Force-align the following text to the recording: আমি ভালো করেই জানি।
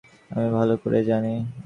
আমি 0.31 0.47
ভালো 0.57 0.73
করেই 0.83 1.03
জানি। 1.03 1.33